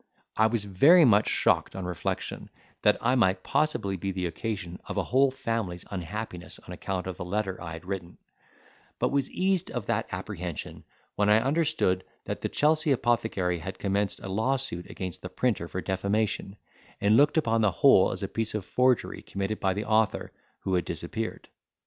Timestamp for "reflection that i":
1.85-3.13